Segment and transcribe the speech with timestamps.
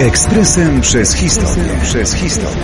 [0.00, 1.64] Ekspresem przez historię.
[1.82, 2.62] Przez historię.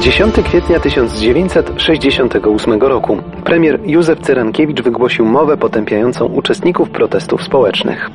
[0.00, 8.10] 10 kwietnia 1968 roku premier Józef Cyrankiewicz wygłosił mowę potępiającą uczestników protestów społecznych.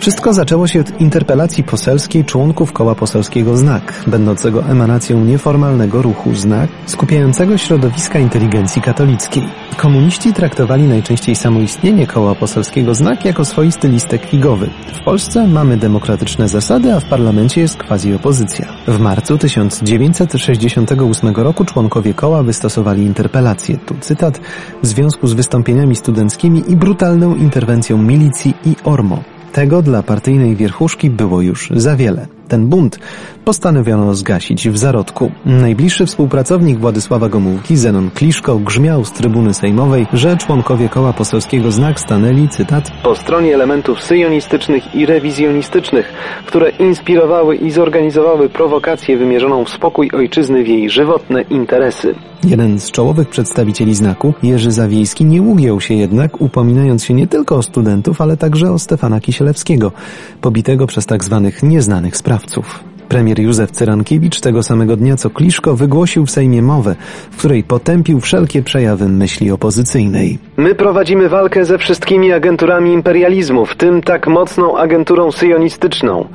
[0.00, 6.70] Wszystko zaczęło się od interpelacji poselskiej członków koła poselskiego Znak, będącego emanacją nieformalnego ruchu Znak,
[6.86, 9.42] skupiającego środowiska inteligencji katolickiej.
[9.76, 14.70] Komuniści traktowali najczęściej samoistnienie koła poselskiego Znak jako swoisty listek figowy.
[15.00, 18.66] W Polsce mamy demokratyczne zasady, a w parlamencie jest quasi opozycja.
[18.88, 23.78] W marcu 1968 roku członkowie koła wystosowali interpelację.
[23.78, 24.40] Tu cytat
[24.82, 29.22] w związku z wystąpieniami studenckimi i brutalną interwencją milicji i ORMO.
[29.52, 32.26] Tego dla partyjnej wierchuszki było już za wiele.
[32.48, 32.98] Ten bunt
[33.44, 35.32] postanowiono zgasić w zarodku.
[35.46, 42.00] Najbliższy współpracownik Władysława Gomułki, Zenon Kliszko, grzmiał z trybuny sejmowej, że członkowie koła poselskiego Znak
[42.00, 46.12] stanęli, cytat, po stronie elementów syjonistycznych i rewizjonistycznych,
[46.46, 52.14] które inspirowały i zorganizowały prowokację wymierzoną w spokój ojczyzny w jej żywotne interesy.
[52.44, 57.56] Jeden z czołowych przedstawicieli znaku, Jerzy Zawiejski, nie ugiął się jednak, upominając się nie tylko
[57.56, 59.92] o studentów, ale także o Stefana Kisielewskiego,
[60.40, 62.89] pobitego przez tak zwanych nieznanych sprawców.
[63.10, 66.96] Premier Józef Cyrankiewicz tego samego dnia co Kliszko wygłosił w Sejmie mowę,
[67.30, 70.38] w której potępił wszelkie przejawy myśli opozycyjnej.
[70.56, 76.28] My prowadzimy walkę ze wszystkimi agenturami imperializmu, w tym tak mocną agenturą syjonistyczną.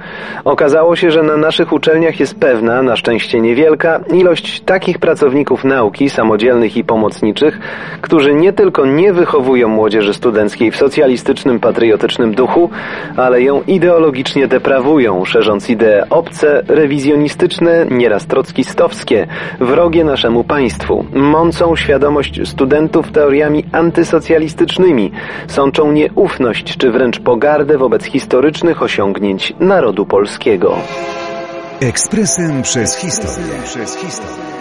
[0.46, 6.10] Okazało się, że na naszych uczelniach jest pewna, na szczęście niewielka, ilość takich pracowników nauki,
[6.10, 7.60] samodzielnych i pomocniczych,
[8.02, 12.70] którzy nie tylko nie wychowują młodzieży studenckiej w socjalistycznym, patriotycznym duchu,
[13.18, 19.28] ale ją ideologicznie deprawują, szerząc idee obce, rewizjonistyczne, nieraz trockistowskie,
[19.60, 25.12] wrogie naszemu państwu, mącą świadomość studentów teoriami antysocjalistycznymi,
[25.48, 30.76] sączą nieufność czy wręcz pogardę wobec historycznych osiągnięć narodu polskiego.
[31.82, 33.54] Ekspresem przez historię.
[33.66, 34.56] Przez historię.